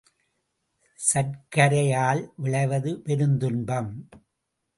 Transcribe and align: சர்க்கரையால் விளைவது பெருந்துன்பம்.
சர்க்கரையால் 0.99 2.23
விளைவது 2.35 2.93
பெருந்துன்பம். 3.05 3.91